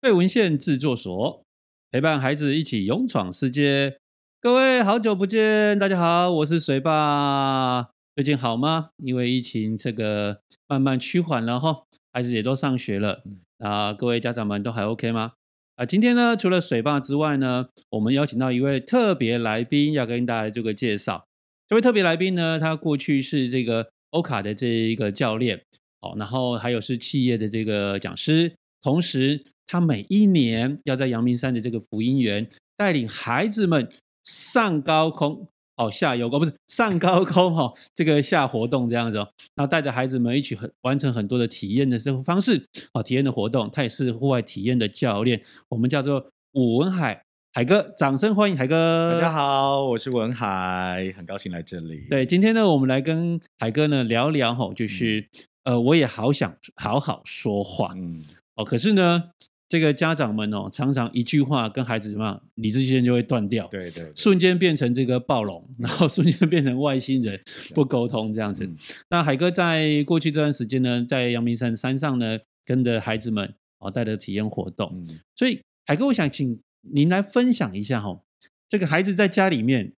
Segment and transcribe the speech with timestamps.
[0.00, 1.42] 费文献制作所
[1.90, 3.98] 陪伴孩子一起勇闯世界。
[4.40, 7.88] 各位好久不见，大家好，我是水爸。
[8.14, 8.90] 最近好吗？
[8.98, 13.22] 因为疫情这个慢慢趋缓了哈，孩子也都上学了。
[13.58, 15.32] 啊，各位家长们都还 OK 吗？
[15.76, 21.26] 啊，今天呢，除了水爸之外呢，我们邀请到一位特别来宾，要跟大家做个介绍。
[21.66, 25.60] 这位特别来宾呢，他过去是这个欧卡的这一个教练，
[26.00, 28.52] 好，然后还有是企业的这个讲师。
[28.82, 32.46] 同时，他每一年要在阳明山的这个福音园
[32.76, 33.88] 带领孩子们
[34.24, 47.23] 上高空，哦，下游哦，不是上高空哈，这个下活动这样子哦，然后带着孩子们一起很完成很多的体验的生活方式，哦，体验的活动，他也是户外体验的教练，我们叫做伍文海
[47.56, 49.12] 海哥，掌声欢迎海哥。
[49.14, 52.04] 大家好，我是文海，很高兴来这里。
[52.10, 55.20] 对，今天呢，我们来跟海哥呢聊聊哈，就是、
[55.62, 58.24] 嗯、呃，我也好想好好说话，嗯。
[58.56, 59.22] 哦，可是呢，
[59.68, 67.40] 这个家长们哦，常常一句话跟孩子什么理智线就会断掉，对，对对，瞬间变成这个暴龙，然后瞬间变成外星人，
[67.72, 68.64] 不 沟通这样子。
[68.64, 68.76] 嗯、
[69.10, 74.90] 那海哥在过去这段时间呢，在阳明山山上呢，跟着孩子们哦，带着体验活动。
[74.92, 76.58] 嗯、所以海哥，我想请
[76.92, 78.22] 您来分享一下哈、哦，
[78.68, 79.92] 这个孩子在家里面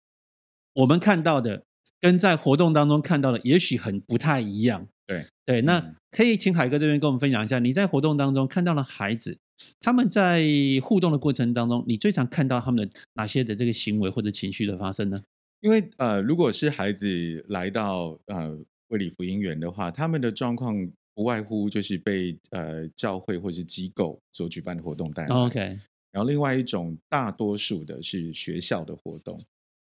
[0.73, 1.63] 我们看到的，
[1.99, 4.87] 跟在活动当中看到的，也许很不太一样。
[5.07, 9.37] 对对，那可以请海哥这边跟我们分享一下，你在活动当中看到了孩子，
[9.79, 10.43] 他们在
[10.81, 15.21] 互动的过程当中，你最常看到他们的哪些的这个行为或者情绪的发生呢？
[15.61, 17.07] 因为呃，如果是孩子
[17.49, 20.75] 来到呃卫理福音园的话，他们的状况
[21.13, 25.35] 不外乎就是被呃教会或是机构所举办的活动带来。
[25.35, 25.79] OK，
[26.15, 29.37] 然后另外一种大多数的是学校的活动。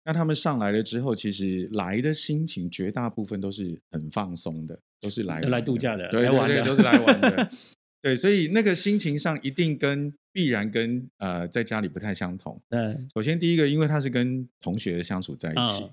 [0.03, 7.50] 那他们上来了之后，其实来的心情绝大部分都是很放松的，都是来来度假的，对对对，都是来玩的。
[8.00, 12.59] 对，所以那个心情上一定跟必然跟呃在家里不太相同。
[12.71, 15.93] 对，首先第一个，因为他是跟同学相处在一起，哦、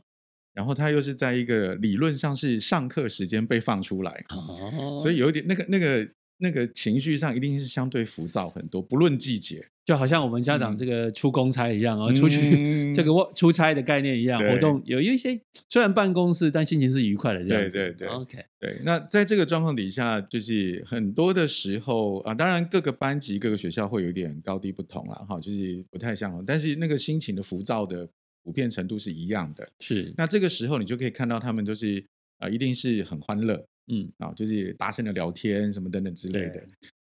[0.54, 6.08] 然后他又是在一个理论上是上课时间被放出来，哦、所以有一点那个那个
[6.38, 9.68] 那个情绪上一定是相对浮躁很多，不论季节。
[9.86, 17.78] 就好像我们家长这个出公差一样哦，嗯、出 去这个出差的概念一样，嗯、活动有一些虽然办公室，但心情是愉快的这样子。
[17.78, 18.46] 对对对，OK。
[18.60, 28.08] 对，那在这个状况底下，就是很多的时候啊，当然各个班级、各个学校会有点高低不同了哈，就是不太相同，但是那个心情的浮躁的
[28.44, 29.68] 普遍程度是一样的。
[29.82, 32.02] 是，那这个时候你就可以看到他们都是
[32.38, 33.56] 啊，一定是很欢乐，
[33.88, 36.64] 嗯啊，就是大声的聊天什么等等之类的。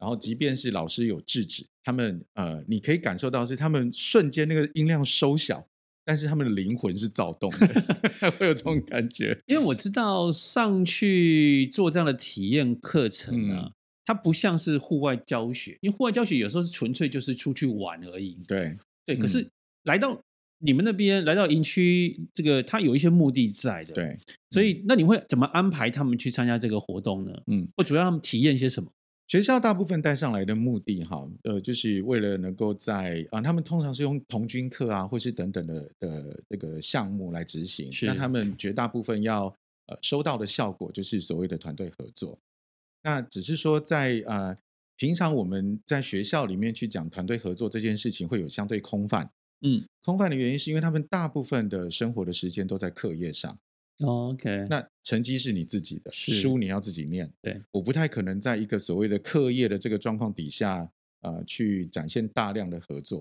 [0.05, 5.67] 然后，即便是老师有制止他们，呃，你可以感受到是他们瞬间那个音量收小，
[6.05, 7.67] 但是他们的灵魂是躁动的，
[8.39, 9.35] 会有这种感觉。
[9.47, 13.73] 因为我知道上去做这样的体验课程啊，嗯、
[14.05, 18.37] 它不像是户外教学，因为户外教学有时候是纯粹就是出去玩而已。
[18.47, 18.77] 对
[19.07, 19.49] 对，可是
[19.85, 20.23] 来到
[20.59, 23.95] 你们那边，来到营区，这个它有一些目的在的。
[23.95, 24.19] 对，
[24.51, 27.33] 所以那你会怎么安排他们去参加这个活动呢？
[27.47, 28.91] 嗯，或主要他们体验些什么？
[29.27, 37.91] 学校大部分带上来的目的，哈，呃，就是为了能够在啊，他们通常是用童军课啊，或是等等的的这个项目来执行。
[37.93, 39.47] 是那他们绝大部分要
[39.87, 42.39] 呃收到的效果，就是所谓的团队合作。
[43.03, 44.57] 那只是说在呃
[44.97, 49.29] 平常我们在学校里面去讲团队合作这件事情，会有相对空泛。
[49.63, 53.59] 嗯，空泛的原因是因为他们大部分的生活的时间都在课业上。
[54.01, 57.31] Oh, OK，那成绩是你自己的，是书你要自己念。
[57.41, 60.91] 对，我不太可能在一个所谓的课业的这个状况底下，
[61.21, 63.21] 呃，去展现大量的合作，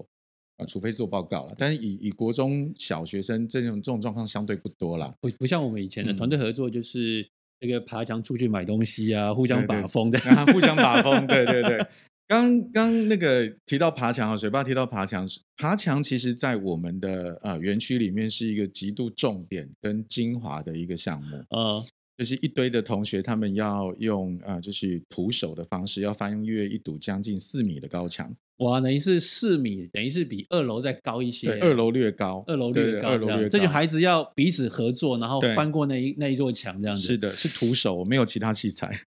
[0.58, 1.56] 啊、呃，除非做报告了。
[1.58, 7.24] 但是以以国中小学生这种这种状况相对不多啦，不不像我们以前的团队合作，就是
[7.60, 10.20] 那个爬墙出去买东西啊，互相把风的，
[10.52, 11.86] 互相把风，对对对。
[12.28, 21.38] 刚刚那个提到爬墙啊，水爸提到爬墙，爬墙其实，在我们的呃园区里面是一个极度重点跟精华的一个项目。
[21.50, 21.86] 嗯，
[22.18, 28.34] 就是一堆的同学，他们要用啊、呃，就是徒手的方式，要翻越一堵将近四米的高墙。
[28.58, 31.48] 哇，等于是四米，等于是比二楼再高一些。
[31.48, 33.50] 对，二楼略高，二楼略高，二楼略高。
[33.50, 37.04] 这群孩子要彼此合作，然后翻过那一那一座墙，这样子。
[37.04, 39.02] 是的，是徒手，没有其他器材。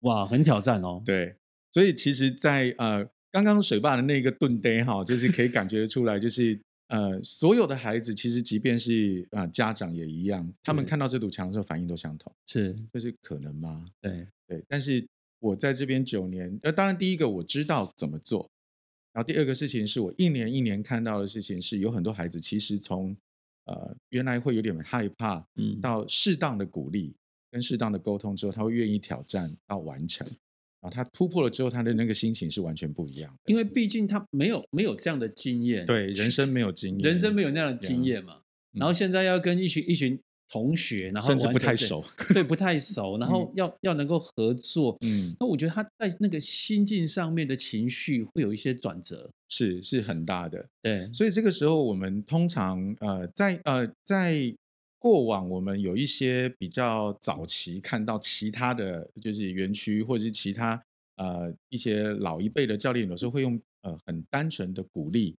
[0.00, 1.02] 哇，很挑战哦。
[1.04, 1.34] 对。
[1.72, 12.30] 所以其实在，在呃刚刚水爸的那个盾呆哈，就是可以感觉出来，就是呃所有的孩子其实即便是啊、呃、家长也一样，他们看到这堵墙的时候反应都相同。
[12.46, 13.86] 是，这是可能吗？
[14.02, 14.62] 对对。
[14.68, 15.02] 但是
[15.40, 18.46] 我在这边九年，呃，当然第一个我知道怎么做，
[19.14, 23.16] 然后第二个事情是我一年一年看到的事情是有很多孩子其实从
[23.64, 27.14] 呃原来会有点害怕，嗯，到适当的鼓励，
[27.50, 30.26] 跟适当的沟通之后，他会愿意挑战到完成。
[30.82, 33.38] 啊，他突破了之后，他的那个心情是完全不一样的。
[33.46, 38.36] 因为毕竟他没有没有这样的经验，对，人生没有经验，人生没有那样的经验嘛。
[38.72, 40.18] 然后现在要跟一群一群
[40.48, 51.08] 同学，然后甚至不太熟，对，不太熟，然后要要能够合作，嗯，那我觉得他在那个心境上面的情绪会有一些转折，是是很大的，对。
[51.12, 54.54] 所以这个时候，我们通常呃，在呃在。
[55.02, 60.80] 过往我们有一些比较早期看到其他的就是园区或者是其他
[61.16, 65.34] 呃一些老一辈的教练，有时候会用呃很单纯的鼓励，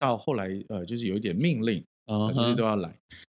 [0.00, 2.54] 到后来呃就是有一点命令啊，这些、uh.
[2.56, 2.92] 都要来。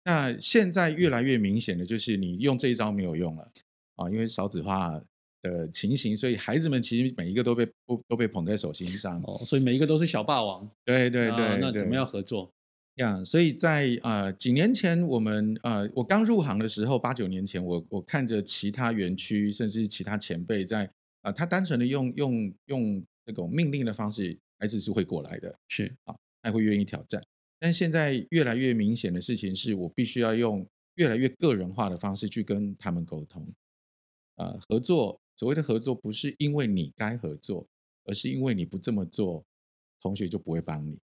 [0.05, 3.51] 那现在越来越明显的就是你用这一招没有用了
[3.97, 4.97] 啊，因为少子化
[5.41, 10.65] 的情形，所以孩子们其实每一个都被都都被捧在手心上哦，所以每一个都是小霸王。
[10.85, 12.49] 对对对，啊、那怎么样合作？
[12.95, 20.91] 呀，yeah, 所以在呃几年前，我们呃我刚入行的时候，八九年前，我我看着其他园区，甚至其他前辈在啊、
[21.23, 27.21] 呃，他单纯的用用用那种命令的方式，孩子是会过来的，是啊，他会愿意挑战。
[27.59, 30.65] 但现在越来越明显的事情是，我必须要用
[30.95, 33.41] 越来越个人化的方式去跟他们沟通。
[34.35, 37.65] 啊、呃，合作，所谓的合作，不是因为你该合作，
[38.05, 39.43] 而是因为你不这么做，
[40.01, 40.97] 同学就不会帮你。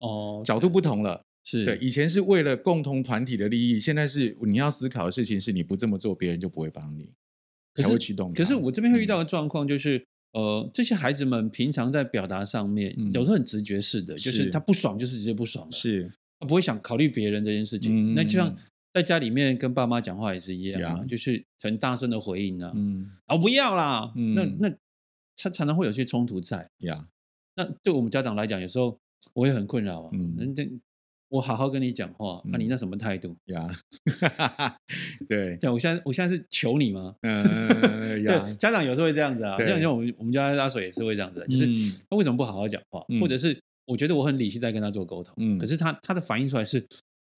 [0.00, 1.78] 哦，角度不同了，是对。
[1.78, 7.08] 以前是为了共同团体的利益，现在是你要思考的事情是，你不这么做，别人就不会帮你，
[7.74, 8.32] 才会驱动。
[8.34, 9.96] 可是我这边会遇到的状况就是，
[10.32, 18.12] 嗯、呃，这些孩子们平常在表达上面，嗯、有时候很直觉式的，就是他不爽就是直接不爽，是他不会想考虑别人这件事情。
[18.12, 18.54] 嗯、那就像
[18.92, 24.76] 在家里面跟爸妈讲话也是一样，嗯、就是很大声的回应啊，嗯，啊不要啦，嗯、那那
[25.36, 27.08] 他常常会有些冲突在，呀、嗯，
[27.56, 28.98] 那对我们家长来讲，有时候。
[29.34, 30.80] 我也很困扰啊，嗯，
[31.28, 33.68] 我好好跟你讲话，那你那什么态度呀？
[35.28, 37.14] 对，对，我现在我现在是求你吗？
[37.22, 37.44] 嗯，
[38.22, 41.66] 对，家长有时候会这样子啊，像像我们我们家阿水也是会这样子，就是
[42.08, 46.78] 他为什么不好好讲话，或者是我觉得我很理性在跟他做沟通，嗯，可是他他的反应出来是，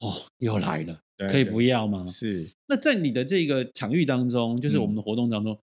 [0.00, 2.06] 哦，又来了，可以不要吗？
[2.06, 2.46] 是。
[2.68, 5.58] 那在你的这个场域当中，就是我们的活动当中，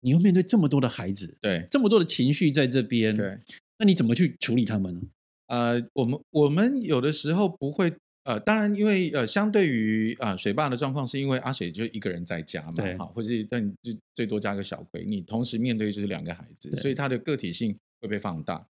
[0.00, 3.38] 你要面对这么多的孩子，对，这么多的情绪在这边，对，
[3.78, 5.00] 那你怎么去处理他们呢？
[5.46, 7.92] 呃，我们我们有的时候不会，
[8.24, 18.66] 呃，当然，因为呃，相对于啊、呃，水爸的状况，是因为阿水就一个人在家嘛，对好，或者但就最多加个小葵，你同时面对就是两个孩子，所以他的个体性会被放大。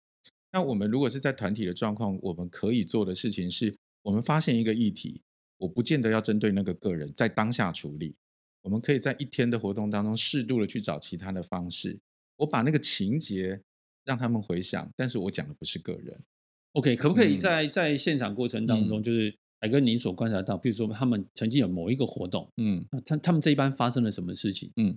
[0.53, 5.21] 那我们如果是在团体的状况，我们可以做的事情是，我们发现一个议题，
[5.59, 8.15] 我不见得要针对那个个人在当下处理，
[8.63, 11.99] 我们可以在一天的活动当中适度的去找其他的方式，
[12.37, 13.61] 我把那个情节
[14.05, 16.19] 让他们回想，但是我讲的不是个人。
[16.75, 24.71] OK，可不可以在在现场过程当中，嗯、就是海哥你所观察到，比如说他们曾经有某一个活动，嗯，他他们这一班发生了什么事情？
[24.77, 24.97] 嗯，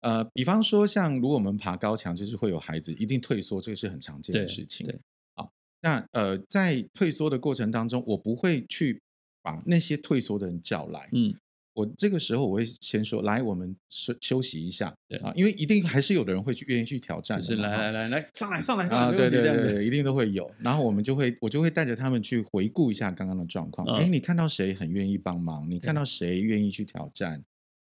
[0.00, 4.86] 呃，比方说像如果我们爬高墙，就是会有孩子一定退缩，这个是很常见的事情。
[4.86, 5.00] 对，对
[5.34, 5.50] 好，
[5.82, 9.00] 那呃，在退缩的过程当中，我不会去
[9.42, 11.34] 把那些退缩的人叫来，嗯。
[11.74, 20.48] 我这个时候我会先说，来，我们休休息一下，对啊，因为一定还是有的人会去愿意去挑战，是来来来来上来上来上来，啊，对对对，一定都会有。
[20.60, 23.84] 然后我们就会我就会带着他们去回顾一下刚刚的状况。
[23.98, 25.68] 哎，你看到谁很愿意帮忙？
[25.68, 27.44] 你看到谁愿意去挑战？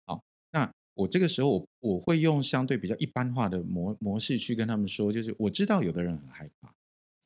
[0.07, 0.19] 好，
[0.51, 6.73] 那我这个时候我我会用相对比较一般化的模模式去跟他们说，就是我知道有的人很害怕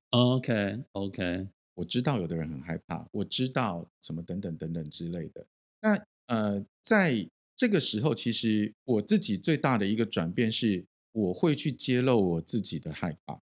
[0.10, 5.46] ，OK OK，我知道有的人很害怕，我知道什么等等等等之类的。
[5.82, 5.98] 那
[6.30, 13.42] 呃，在这个时候，其实我自己最大的一个转变是，我会去揭露我自己的害怕。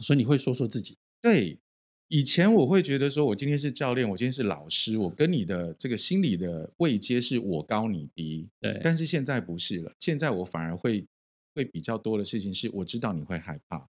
[0.00, 0.98] 所以你会说说自己？
[1.22, 1.58] 对，
[2.08, 8.46] 以前我会觉得说，我今天是教练，我今天是老师，我跟你的这个心理的位阶是我高你低。
[8.60, 11.06] 对，但是现在不是了，现在我反而会
[11.54, 13.88] 会比较多的事情是，我知道你会害怕，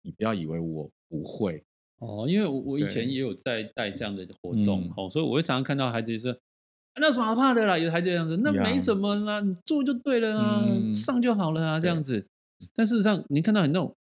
[0.00, 1.62] 你不要以为我不会。
[1.98, 6.40] 哦，因为我我以前也有在带这样的活动，嗯、哦，所以我会常常看到孩子就是。
[7.00, 7.78] 那有什么好怕的啦？
[7.78, 12.26] 有孩子这样子，那没什么啦，你做就对了啊，嗯、上就好了啊，这样子。
[12.74, 13.94] 但事实上，你看到很那种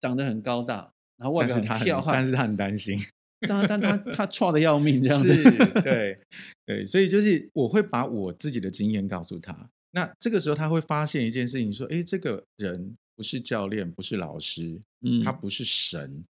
[0.00, 2.98] 长得很高大，然后外表很彪悍，但是他很担心，
[3.48, 5.34] 但他他他差的要命这样子。
[5.82, 6.18] 对
[6.66, 9.70] 对，所以就是我会把我自己的经验告诉他。
[9.92, 16.24] 那这个时候他会发现一件事情，说：哎，这个人不是教练，不是老师，嗯，他不是神，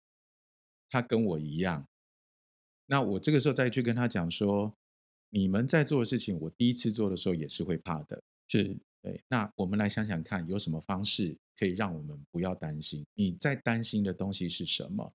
[0.89, 1.85] 他跟我一样。
[2.87, 4.73] 那我这个时候再去跟他讲说。
[5.31, 9.19] 你们在做的事情，我第一次做的时候也是会怕的，是对。
[9.27, 13.03] 那我们来想想看，有什么方式可以让我们不要担心？
[13.15, 15.11] 你在担心的东西是什么？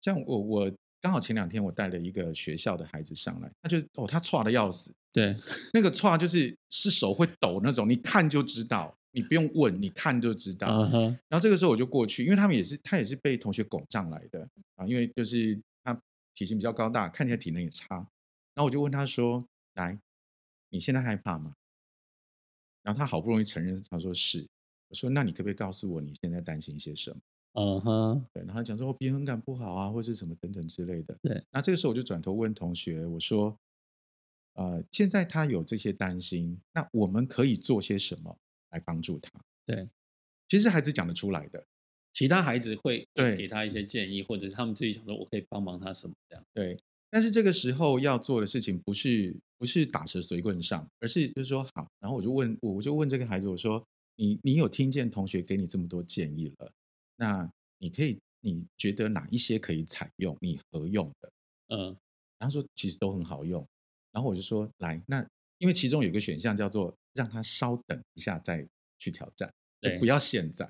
[0.00, 5.36] 像我，我刚好前两天我带了一个学校的孩子上来，他就哦，他错的要死，对，
[5.72, 10.68] 那个错就是是手会抖那种，你看就知道，你不用问，你看就知道。
[10.68, 11.06] Uh huh.
[11.28, 16.00] 然后这个时候我就过去，因为他们也是他也是被同学拱上来的啊，因为就是他
[16.34, 18.06] 体型比较高大，看起来体能也差。
[18.54, 19.98] 然后我就问他说：“来，
[20.70, 21.54] 你现在害怕吗？”
[22.82, 24.46] 然后他好不容易承认，他说是。
[24.88, 27.16] 我说：“那你可不可以告诉我你现在担心些什么？”
[27.54, 28.24] 嗯哼、uh，huh.
[28.32, 31.16] 对，然后他讲说我平衡感不好啊，或是什么等等之类的。
[31.22, 33.56] 对，那这个时候我就转头问同学，我说
[34.54, 38.36] ：“呃，现在他有这些担心，那我们可以做些什么
[38.70, 39.30] 来帮助他？”
[39.64, 39.88] 对，
[40.48, 41.64] 其实孩子讲得出来的，
[42.12, 46.44] 其他孩子会对给他一些建议，或者是他们自己想说我可以帮忙他什么这样。
[46.52, 46.78] 对，
[47.12, 56.72] 但是这个时候要做的事情不是不是打蛇随棍上，而是就是说好，然后我就问我我就问这个孩子，我说：“你你有听见同学给你这么多建议了？”
[57.16, 61.32] 那你可以，你觉得哪一些可以采用，你合用的？
[61.68, 61.94] 嗯，
[62.38, 63.62] 然后说其实都很好用，
[64.10, 65.22] 然后我就说来，那
[65.58, 68.66] 因为其中有个选项叫做让他稍等一下再
[68.98, 69.52] 去挑战，
[69.82, 70.66] 就不要现在。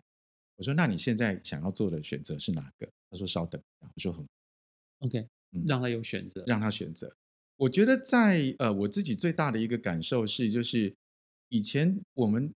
[0.56, 2.88] 我说那你现在想要做的选择是哪个？
[3.08, 4.26] 他说稍等，我说很
[4.98, 7.14] OK，嗯，让他有选择，让他选择。
[7.56, 10.94] 我觉得在呃我自己最大的一个感受是，就是
[11.48, 12.52] 以前我们。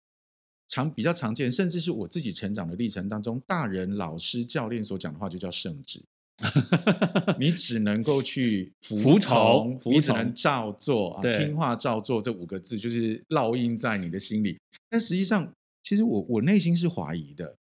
[0.69, 6.03] 常比较常见，甚至是我自己成长的历程当中，大人、老师、教练所讲的话就叫圣旨，
[7.39, 14.59] 你只能够去服从，服从你只能照做啊，听话照做这五个字就是烙印在你的心里。
[14.91, 17.57] 但实际上，其实我我内心是怀疑的。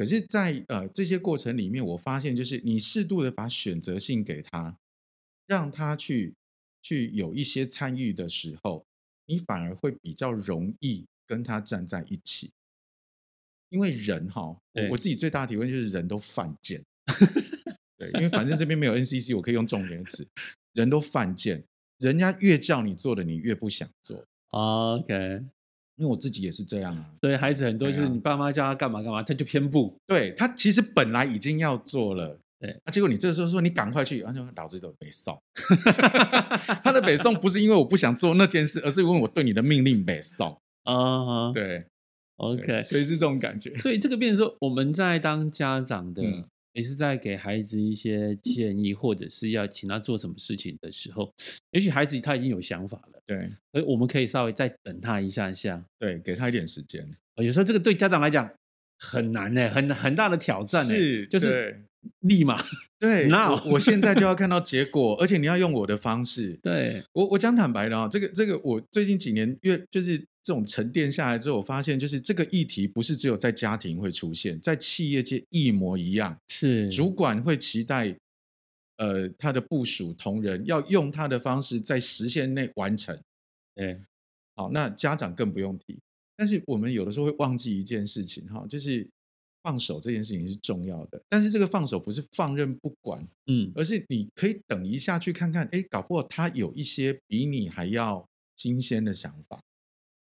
[0.00, 4.78] 可是在，在呃这些过程里面，我发现就是你适度的把选择性给他，
[5.46, 6.32] 让他去
[6.80, 8.86] 去有一些参与的时候，
[9.26, 11.04] 你反而会比较容易。
[11.26, 12.50] 跟他站在一起，
[13.68, 16.84] 因为人哈，我自己最大的体会就是人都犯贱，
[17.96, 20.26] 对，因为反正这边没有 NCC，我可以用重点词，
[20.72, 21.62] 人都犯贱，
[21.98, 24.26] 人家越叫你做的，你越不想做。
[24.48, 25.44] OK，
[26.00, 32.38] 因为我自己也是这样啊，所以孩子很多就是你爸妈叫他干嘛干嘛，他就偏不，对，他其实本来已经要做了。
[32.58, 35.38] 对，那、啊、结果你这个时候说你赶快去，而、啊、且老子都北宋。
[36.82, 40.58] 他的北宋不是因为我不想做那件事，而是因为我对你的命令北宋。
[40.84, 41.52] 啊，uh huh.
[41.52, 41.84] 对
[42.36, 43.76] ，OK，所以是这种感觉。
[43.76, 46.44] 所以这个变成说，我们在当家长的，嗯、
[46.80, 51.30] 也是在给孩子一些建议，或者是要请他做什么事情的时候，
[51.72, 57.06] 也许孩子他已经有想法了，对，所以我们可以稍微再等他一下下，对，给他一点时间。
[57.36, 58.50] 有时候这个对家长来讲
[58.98, 61.84] 很难呢，很很大的挑战，是，就是
[62.20, 62.62] 立马，
[62.98, 66.58] 对， 那我，我现在就要看到结果，而且你要用我的方式。
[66.62, 70.24] 对，我我讲坦白的啊，这个这个我最近几年越就是。
[70.42, 76.34] 这种沉淀下来之后，我发现就是这个议题不是只有在家庭会出现，在企业界一模一样。
[76.48, 78.16] 是主管会期待，
[78.96, 83.16] 呃，他的部署同仁要用他的方式在时限内完成。
[83.74, 84.00] 对，
[84.56, 85.98] 好，那家长更不用提。
[86.34, 89.06] 但是我们有的时候会忘记一件事情，哈，就是
[89.62, 91.22] 放手这件事情是重要的。
[91.28, 98.26] 但是这个放手不是放任不管，嗯，而是你可以等一下去看看，哎，搞不好他有一些比你还要
[98.56, 99.60] 新鲜的想法。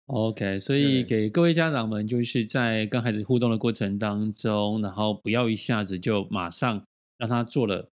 [0.06, 6.84] OK，所以给各位家长们，就是在跟孩子互动的过程当中，然后不要一下子就马上
[7.16, 7.88] 让他做了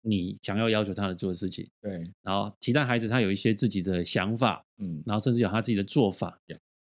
[0.00, 1.68] 你想要要求他的做的事情。
[1.82, 6.38] 对，然后期待孩子他有一些自己的想法，嗯，然后甚至有他自己的做法，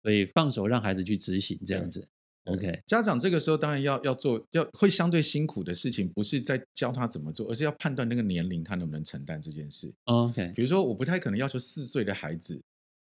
[0.02, 2.04] 所以放手让孩子去执行这样子。
[2.44, 9.92] OK，家长这个时候当然要要做，要会相对辛苦的事情，不是在教他怎么做，而是要判断那个年龄他能不能承担这件事。
[10.04, 12.60] OK，比如说我不太可能要求四岁的孩子。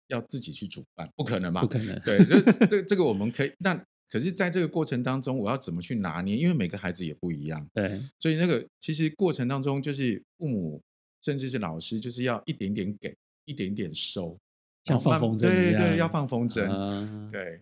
[0.09, 1.61] 要自己去煮饭，不可能吧？
[1.61, 1.99] 不可能。
[1.99, 3.79] 对，这这这个我们可以，但
[4.09, 6.35] 可是在这个过程当中，我要怎么去拿捏？
[6.35, 7.63] 因为每个孩子也不一样。
[7.75, 10.81] 对，所以那个其实过程当中，就是父母
[11.21, 13.15] 甚至是老师，就是要一点点给，
[13.45, 14.35] 一点点收，
[14.83, 15.41] 像放风筝。
[15.41, 16.67] 对对，要放风筝。
[16.67, 17.61] 啊、对，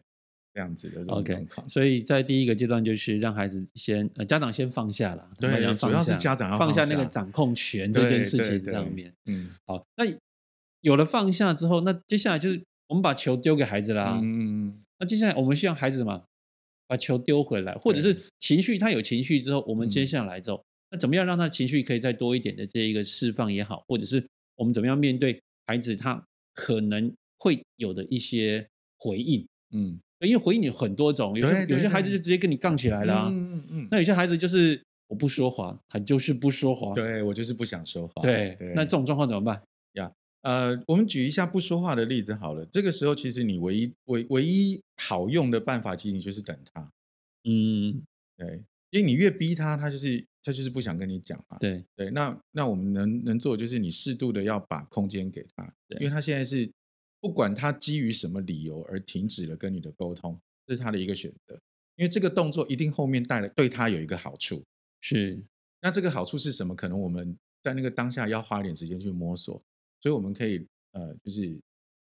[0.57, 1.05] 这样子的。
[1.05, 1.45] OK。
[1.67, 5.29] 所以在第一个阶段，就是让孩子先呃家长先放下了。
[5.39, 9.13] 对，主要是家长要放下那个掌控权这件事情上面。
[9.27, 10.05] 嗯，好，那。
[10.81, 14.19] 有了放下之后，那接下来就是我们把球丢给孩子啦。
[14.23, 16.23] 嗯，那接下来我们需要孩子嘛，
[16.87, 24.23] 把球丢回来，或者是情绪，他有情绪之后，我们接下来之后，那怎么样让他的情绪可以再多一点的这一个释放也好，或者是
[24.55, 26.23] 我们怎么样面对孩子他
[26.53, 28.65] 可能会有的一些
[28.99, 29.45] 回应？
[29.71, 33.27] 嗯，因为回应有很多种，有些有些孩子就直接跟你杠起来了。
[33.29, 33.87] 嗯嗯嗯。
[33.91, 36.93] 那有些孩子就是我不说谎，他就是不说谎。
[36.95, 38.23] 对，我就是不想说谎。
[38.23, 38.73] 对对。
[38.73, 39.61] 那这种状况怎么办
[39.93, 40.11] 呀？
[40.41, 42.65] 呃，我们举一下不说话的例子好了。
[42.71, 46.81] 这个时候，其实你唯一唯唯一好用的办法，其实你就是等他。
[47.43, 48.01] 嗯，
[48.37, 51.57] 对，因为你越逼他，他就是他就是不想跟你讲嘛。
[51.59, 56.69] 对对，那那我们能能做的就是你适度的要把空间给他，因为他现在是
[57.19, 61.59] 不管他基于什么理由而停止了跟你的沟通，这是他的一个选择，
[61.95, 64.63] 因为这个动作一定后面带来对他有一个好处。
[65.01, 65.41] 是，
[65.81, 66.75] 那这个好处是什么？
[66.75, 69.61] 可能我们在那个当下要花一点时间去摸索，
[69.99, 71.59] 所以我们可以呃，就是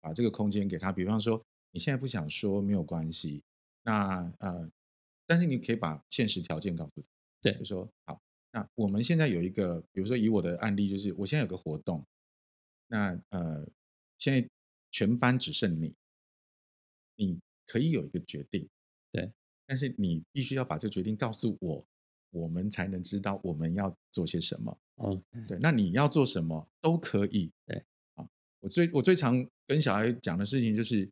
[0.02, 0.92] 把这个空间给他。
[0.92, 3.42] 比方说，你现在不想说没有关系，
[3.84, 4.70] 那呃，
[5.26, 7.08] 但是你可以把现实条件告诉他，
[7.42, 8.20] 对，就说好，
[8.52, 12.04] 那我们现在有一个，比如说以我的案例，就是我现在有个活动，
[12.88, 13.68] 那呃，
[14.18, 14.48] 现在
[14.92, 15.94] 全班只剩你，
[17.16, 18.68] 你可以有一个决定，
[19.12, 19.32] 对，
[19.66, 21.86] 但是你必须要把这个决定告诉我。
[22.32, 24.78] 我们才能知道我们要做些什么。
[24.96, 27.50] 哦，对，那你要做什么都可以。
[27.66, 27.84] 对，
[28.16, 28.30] 啊，
[28.60, 31.10] 我最我最常跟小孩讲的事情就是，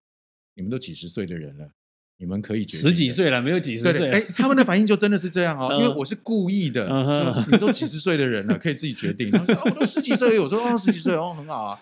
[0.55, 1.73] 你们都几十岁的人了，
[2.17, 2.89] 你们可以决定。
[2.89, 4.09] 十几岁了，没有几十岁。
[4.09, 9.31] 哎，他们的反应就真的是这样哦，因为我是故意的，说你们都几十岁的人了， 可以自己决定。
[9.65, 11.79] 我都十几岁，我说哦，十几岁哦，很好啊。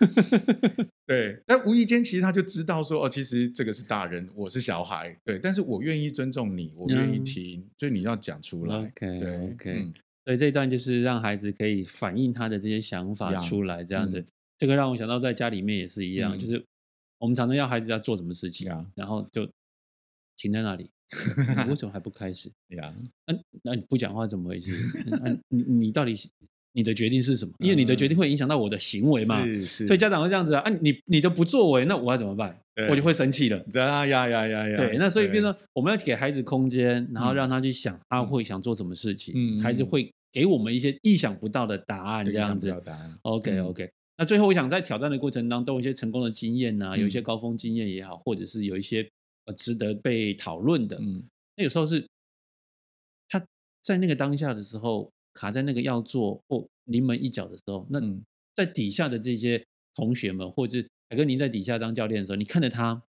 [1.06, 5.16] 对，但无意间其实他就知道说，哦，其实这个是大人，我是小孩。
[5.24, 8.92] 对，但是我愿意尊重你，我愿意听，嗯、所以你要讲出来。
[8.96, 9.94] 对，OK、嗯。
[10.26, 14.22] 所以这一段就是让孩子可以反映他的这些想法出来，这样子。
[14.22, 14.26] 嗯、
[14.58, 16.64] 这个让我想到在家里面也是一样，嗯、就是
[17.20, 19.46] 我们常常要孩子要做什么事情，嗯、然后就
[20.44, 20.92] 停在那里，
[21.64, 22.52] 你为什么还不开始？
[22.76, 24.74] 呀、嗯，那那你不讲话怎么回事？
[25.08, 26.14] 那 你你到底？
[26.76, 27.54] 你的决定是什么？
[27.60, 29.86] 因为你的决定会影响到我的行为嘛，是是。
[29.88, 32.60] 所以家长会这样子啊，啊你你的不作为，那我要怎么办？
[32.90, 33.64] 我就会生气了。
[33.76, 34.76] 呀呀呀呀！
[34.76, 42.76] 对，那所以变成我们要给孩子空间，然后让他去想他会想做什么事情，孩子会给我们一些意想不到的答案，这样子。
[42.84, 43.16] 答案。
[43.22, 43.88] OK OK。
[44.18, 49.08] 那最后我想在挑战的过程当中，有一些成功的经验呐，有一些高峰经验也好，或者是有一些
[49.46, 50.98] 呃值得被讨论的。
[51.00, 51.24] 嗯。
[51.56, 52.08] 那有时候是
[53.30, 53.46] 他
[53.82, 55.12] 在那个当下的时候。
[55.36, 58.00] 卡在那个要做或临门一脚的时候，那
[58.54, 60.78] 在底下的这些同学们，或者
[61.10, 63.02] 海哥您在底下当教练的时候，你看着他，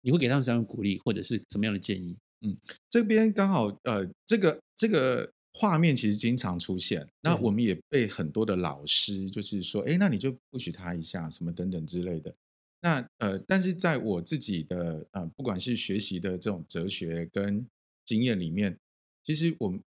[0.00, 2.16] 你会给他们什么样的鼓励，或者是什么样的建议？
[2.40, 2.56] 嗯，
[2.88, 12.34] 这边刚好呃，这个这个画面其实经常出现，那我们也被很多的老师就是说，哎，那你就 push 他一下，什么等等之类的。
[12.80, 17.66] 那呃，但是在我自己的呃，不管是学习的这种哲学跟
[18.04, 18.78] 经验里面，
[19.24, 19.80] 其实我们。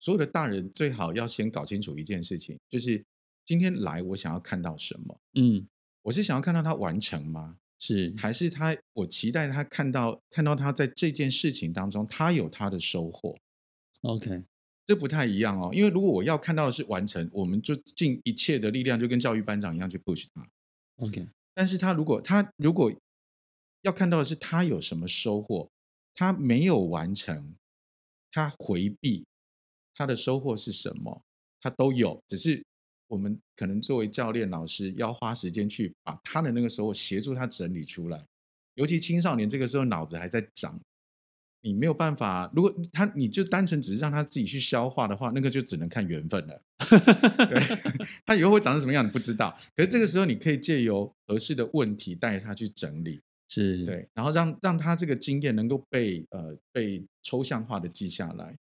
[0.00, 3.02] 所有的大人最好要先搞清楚一件事情，就是
[3.46, 5.18] 今天来我想要看到什么？
[5.32, 5.66] 嗯，
[6.02, 7.56] 我是想要看到他完成吗？
[7.78, 8.76] 是，还是他？
[8.92, 13.34] 我期待他看到看到他在这件事情当中，他有他的收获。
[14.02, 14.44] OK，
[14.84, 15.70] 这不太一样哦。
[15.72, 20.46] 因为如果我要看到的是完成，我们就尽一切的力量，就跟教育班长一样去 push 他。
[20.96, 22.92] OK，但是他如果他如果
[23.82, 25.70] 要看到的是他有什么收获，
[26.14, 27.54] 他没有完成，
[28.30, 29.24] 他回避。
[29.96, 31.22] 他的收获是什么？
[31.60, 32.64] 他都有，只是
[33.06, 38.26] 我们可能作为教练老师，要花时间去把他的那个时候协助他整理出来。
[38.74, 40.80] 尤其青少年这个时候脑子还在长，
[41.64, 42.48] 你没有办法。
[42.54, 46.62] 如果他你就单纯只是让他自己去消化的话，那个就只能看缘分了。
[47.48, 47.60] 对，
[48.24, 49.58] 他以后会长成什么样，你不知道。
[49.74, 58.54] 可是这个时候，你可以借由合适的问题带他去整理，是对，然后让让他这个经验能够被呃被抽象化的记下来。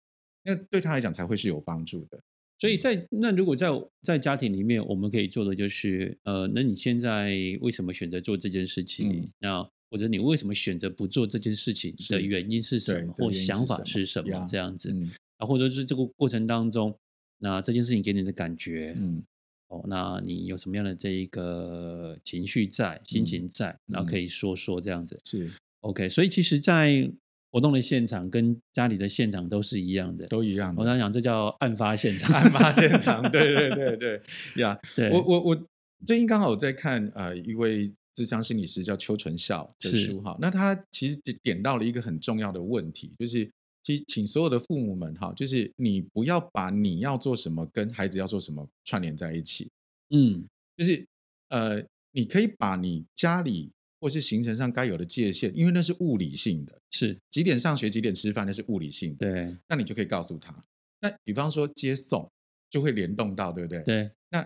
[0.44, 2.18] 那对他来讲才会是有帮助的。
[2.58, 3.68] 所以在那如果在
[4.02, 9.08] 在家庭里面，我们可以做的就是，呃，那你现在为什么选择做这件事情？
[9.08, 14.46] 嗯、那或者你为什么选择不做这件事情的原因是什么，或想法是什么？
[14.48, 14.90] 这样子，
[15.37, 16.96] 啊、嗯，或者是这个过程当中，
[17.40, 19.22] 那这件事情给你的感觉，嗯，
[19.68, 25.50] 哦，那你有什么样的这一个情绪在、心情在，嗯、然后可以说说这样子，是
[25.81, 26.09] OK。
[26.09, 27.07] 所以其实，在
[27.50, 30.81] 活动的现场跟家里的现场都是一样的，都一样的。
[30.81, 33.20] 我常讲，这叫案发现场，案发现场。
[33.31, 34.22] 对对对对，
[34.62, 34.78] 呀。
[35.12, 35.66] 我我我
[36.07, 43.51] 最近刚好在看呃一位咨商心理师叫邱纯孝的书哈，那他其实点到了一个很重要的问题，就是
[43.83, 49.70] 其实请所有的父母们哈，就是你不要把你要做什么跟孩子要做什么串联在一起，
[50.11, 50.44] 嗯，
[50.77, 51.07] 就是
[51.48, 53.70] 呃，你可以把你家里。
[54.03, 59.18] 或是行程上该有的界限，因为那是物理性的，是几点上学，几点吃饭，那是物理性的。
[59.18, 60.53] 对，那你就可以告诉他。
[61.01, 62.29] 那比方说接送，
[62.68, 63.81] 就会联动到，对不对？
[63.85, 64.11] 对。
[64.31, 64.44] 那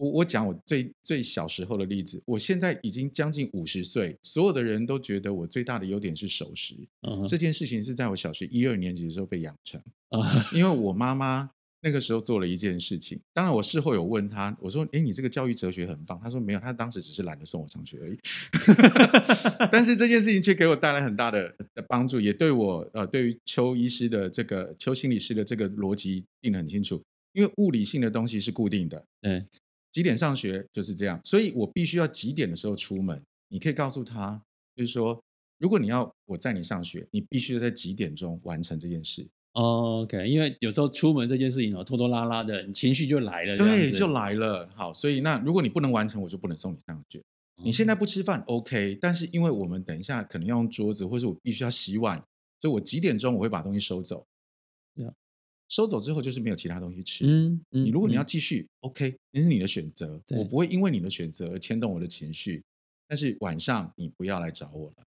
[0.00, 6.74] 我我讲我最最小时候的例子，我现在已经将近五十岁，所有的人都觉得我最大的优点是守时。
[7.28, 9.80] 这件事情是在我小学一二年级的时候被养成。
[10.54, 11.50] 因为我妈妈。
[11.82, 18.18] 那个时候做了一件事情，当然我事后有问她，我说：“哎，你这个教育哲学很棒。”她说：“没有，她当时只是懒得送我上学而已。
[19.72, 21.56] ”但是这件事情却给我带来很大的
[21.88, 27.02] 帮助，也对我呃，对于邱医师的这个邱心理师的这个逻辑定得很清楚。
[27.32, 29.46] 因为物理性的东西是固定的，嗯，
[29.92, 33.20] 几点上学就是这样，所以我必须要几点的时候出门。
[33.48, 34.40] 你可以告诉他，
[34.76, 35.20] 就是说，
[35.58, 39.26] 如果你要我载你上学，你必须在几点钟完成这件事。
[39.52, 43.58] Oh, OK，因为有时候出门这件事情哦，拖拖拉拉的，你情绪就来了。
[43.58, 44.70] 对，就来了。
[44.76, 47.18] 好，所以那如果你不能完成，我就不能送你上学。
[47.56, 47.66] Oh.
[47.66, 52.22] 你现在不吃饭，OK，但是因为我们等一下可能要用桌子，或者是我必须要洗碗，
[52.60, 54.24] 所以我几点钟我会把东西收走。
[55.70, 57.24] 收走之后就是没有其他东西吃。
[57.26, 62.62] 嗯，嗯，你如果你要继续，嗯，OK，那是你的选择，我不会因为你的选择而牵动我的情绪。
[63.08, 65.04] 但是晚上你不要来找我了。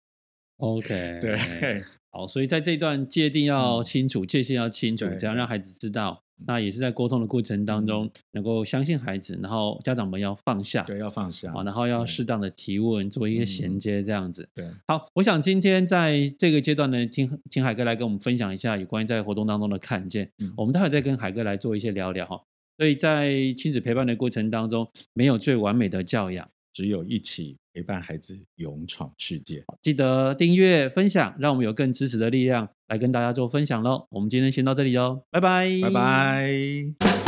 [0.59, 1.37] OK，对。
[2.11, 6.23] 好，所以在这段界定要清楚，嗯、界限要清楚，这样让孩子知道。
[6.39, 11.51] 嗯、那也是在沟通的过程当中，能够相信孩子，然后家长们要放下，对，要放下。
[11.51, 14.49] 好，然后要适当的提问，做一些衔接，这样子。
[14.55, 14.65] 对。
[14.87, 20.31] 好，我想今天在这个阶段呢，听请海哥来跟我们分享一下有关于在活动当中的看见。
[20.39, 22.41] 嗯、我们待会再跟海哥来做一些聊聊哈。
[22.77, 26.49] 所以在亲子陪伴的过程当中，没有最完美的教养。
[26.71, 34.05] 只有一起陪伴孩子勇闯世界，记得订阅分享，让我们有更支持的力量来跟大家做分享喽。
[34.11, 37.18] 我们今天先到这里哦，拜拜，拜拜。